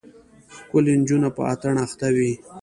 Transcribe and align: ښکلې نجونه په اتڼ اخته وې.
ښکلې 0.55 0.93
نجونه 1.01 1.29
په 1.35 1.41
اتڼ 1.53 1.75
اخته 1.85 2.07
وې. 2.15 2.31